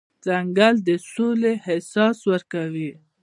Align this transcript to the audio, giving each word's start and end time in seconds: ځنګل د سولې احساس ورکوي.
ځنګل 0.25 0.75
د 0.87 0.89
سولې 1.11 1.53
احساس 1.71 2.17
ورکوي. 2.31 2.91